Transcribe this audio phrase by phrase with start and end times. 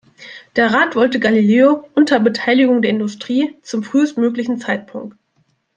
[0.55, 5.15] Der Rat wollte Galileo unter Beteiligung der Industrie zum frühestmöglichen Zeitpunkt.